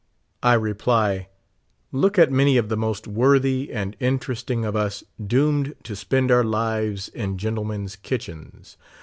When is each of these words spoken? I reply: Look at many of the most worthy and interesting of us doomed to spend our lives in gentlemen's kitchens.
I 0.41 0.55
reply: 0.55 1.27
Look 1.91 2.17
at 2.17 2.31
many 2.31 2.57
of 2.57 2.69
the 2.69 2.75
most 2.75 3.07
worthy 3.07 3.71
and 3.71 3.95
interesting 3.99 4.65
of 4.65 4.75
us 4.75 5.03
doomed 5.23 5.75
to 5.83 5.95
spend 5.95 6.31
our 6.31 6.43
lives 6.43 7.07
in 7.09 7.37
gentlemen's 7.37 7.97
kitchens. 7.97 8.77